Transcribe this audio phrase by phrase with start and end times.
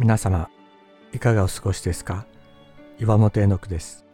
[0.00, 0.48] 皆様
[1.12, 2.24] いかがお過ごしですか？
[3.00, 4.04] 岩本絵の句です。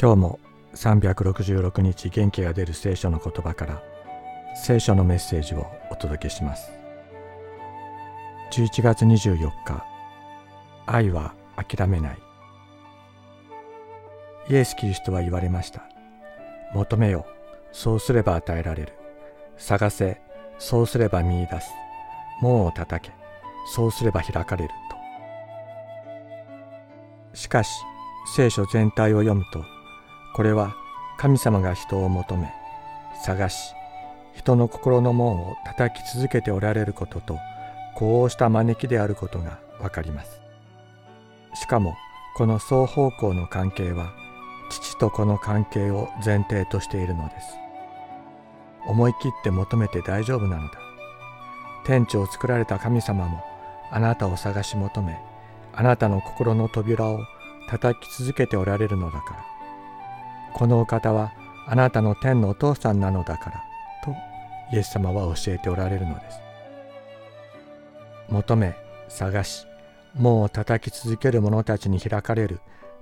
[0.00, 0.40] 今日も
[0.76, 3.82] 366日元気が出る聖書の言葉から
[4.54, 6.70] 聖書のメッセージをお届けします。
[8.52, 9.84] 11月24日
[10.86, 12.18] 愛は諦めない。
[14.50, 15.82] イエス・キリストは言われました。
[16.74, 17.26] 求めよ
[17.72, 18.92] そうすれば与えられる。
[19.56, 20.20] 探せ
[20.60, 21.72] そうすれば見出す。
[22.40, 23.12] 門を叩け
[23.66, 24.74] そうすれば開かれる。
[27.34, 27.70] しかし
[28.34, 29.64] 聖書全体を読むと
[30.34, 30.74] これは
[31.18, 32.52] 神様が人を求め
[33.24, 33.74] 探し
[34.34, 37.38] 人の心の門を叩き続けておられることと
[37.94, 40.40] こうした招きであることがわかります。
[41.54, 41.96] しかも
[42.34, 44.12] この双方向の関係は
[44.70, 47.58] 父と子の関係を前提としているのです。
[48.86, 50.72] 思い切って求めて大丈夫なのだ。
[51.84, 53.44] 天地を作られた神様も
[53.90, 55.20] あなたを探し求め
[55.74, 57.20] あなたの心の扉を
[57.68, 59.52] 叩き続けておられるのだから。
[60.52, 61.32] このお方は
[61.66, 63.62] あなたの天のお父さんなのだから
[64.04, 64.14] と
[64.74, 66.40] イエス様は教えておられるのです。
[68.28, 68.74] 求め
[69.08, 69.66] 探し
[70.14, 72.60] 門を叩き続ける者たちに開かれる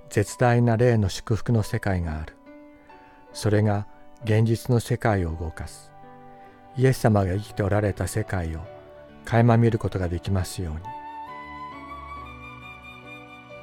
[0.09, 2.35] 絶大な霊の祝福の世界がある。
[3.33, 3.87] それが
[4.23, 5.91] 現実の世界を動かす。
[6.77, 8.59] イエス様が生きておられた世界を
[9.25, 11.00] 垣間見ることができますように。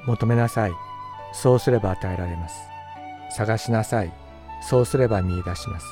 [0.05, 0.71] 求めなさい。
[1.33, 2.55] そうすれば与えられます。
[3.31, 4.11] 探しなさい。
[4.61, 5.85] そうすれば見出します。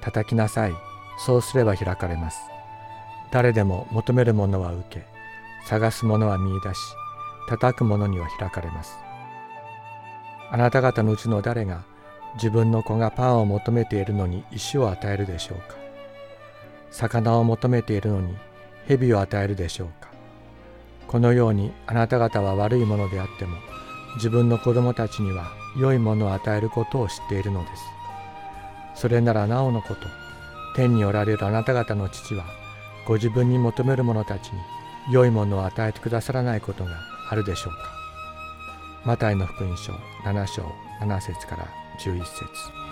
[0.00, 0.72] 叩きなさい。
[1.18, 2.40] そうすれば開かれます。
[3.30, 5.06] 誰でも求めるものは受け
[5.66, 6.78] 探すものは見出し
[7.48, 8.96] 叩くものには開かれます。
[10.50, 11.82] あなた方のうちの誰が
[12.34, 15.76] 自分の子がパンを求めているのに石を与えるでしょうか。
[16.90, 18.36] 魚を求めているのに
[18.86, 20.13] 蛇を与えるでしょうか。
[21.14, 23.56] このようにあなた方は悪いものであっても
[24.16, 27.84] 自分の子供たちには良いものを与えることを知っているのです。
[28.96, 30.08] それならなおのこと、
[30.74, 32.44] 天におられるあなた方の父は、
[33.06, 34.58] ご自分に求める者たちに
[35.08, 36.90] 良いものを与えてくださらないことが
[37.30, 37.78] あるでしょうか。
[39.04, 39.92] マタイの福音書
[40.24, 40.64] 7章
[41.00, 41.68] 7節から
[42.00, 42.83] 11節